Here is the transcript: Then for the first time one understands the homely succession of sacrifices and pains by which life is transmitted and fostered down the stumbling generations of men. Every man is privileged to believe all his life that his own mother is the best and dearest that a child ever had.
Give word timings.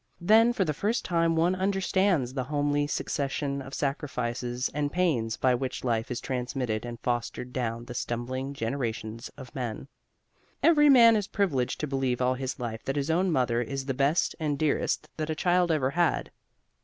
Then 0.19 0.51
for 0.51 0.65
the 0.65 0.73
first 0.73 1.05
time 1.05 1.35
one 1.35 1.53
understands 1.53 2.33
the 2.33 2.45
homely 2.45 2.87
succession 2.87 3.61
of 3.61 3.75
sacrifices 3.75 4.67
and 4.73 4.91
pains 4.91 5.37
by 5.37 5.53
which 5.53 5.83
life 5.83 6.09
is 6.09 6.19
transmitted 6.19 6.85
and 6.87 6.99
fostered 7.01 7.53
down 7.53 7.85
the 7.85 7.93
stumbling 7.93 8.55
generations 8.55 9.29
of 9.37 9.53
men. 9.53 9.87
Every 10.63 10.89
man 10.89 11.15
is 11.15 11.27
privileged 11.27 11.79
to 11.81 11.85
believe 11.87 12.19
all 12.19 12.33
his 12.33 12.57
life 12.59 12.81
that 12.85 12.95
his 12.95 13.11
own 13.11 13.31
mother 13.31 13.61
is 13.61 13.85
the 13.85 13.93
best 13.93 14.35
and 14.39 14.57
dearest 14.57 15.07
that 15.17 15.29
a 15.29 15.35
child 15.35 15.71
ever 15.71 15.91
had. 15.91 16.31